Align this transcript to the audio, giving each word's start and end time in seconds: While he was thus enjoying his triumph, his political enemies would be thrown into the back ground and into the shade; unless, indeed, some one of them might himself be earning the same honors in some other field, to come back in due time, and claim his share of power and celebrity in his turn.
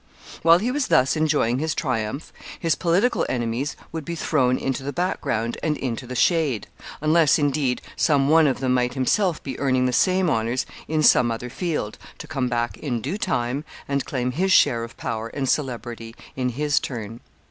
While 0.41 0.57
he 0.57 0.71
was 0.71 0.87
thus 0.87 1.15
enjoying 1.15 1.59
his 1.59 1.75
triumph, 1.75 2.33
his 2.59 2.73
political 2.73 3.23
enemies 3.29 3.75
would 3.91 4.03
be 4.03 4.15
thrown 4.15 4.57
into 4.57 4.81
the 4.81 4.91
back 4.91 5.21
ground 5.21 5.59
and 5.61 5.77
into 5.77 6.07
the 6.07 6.15
shade; 6.15 6.65
unless, 7.01 7.37
indeed, 7.37 7.83
some 7.95 8.27
one 8.27 8.47
of 8.47 8.61
them 8.61 8.73
might 8.73 8.95
himself 8.95 9.43
be 9.43 9.59
earning 9.59 9.85
the 9.85 9.93
same 9.93 10.27
honors 10.27 10.65
in 10.87 11.03
some 11.03 11.29
other 11.29 11.51
field, 11.51 11.99
to 12.17 12.25
come 12.25 12.47
back 12.49 12.77
in 12.79 12.99
due 12.99 13.19
time, 13.19 13.63
and 13.87 14.03
claim 14.03 14.31
his 14.31 14.51
share 14.51 14.83
of 14.83 14.97
power 14.97 15.27
and 15.27 15.47
celebrity 15.47 16.15
in 16.35 16.49
his 16.49 16.79
turn. 16.79 17.19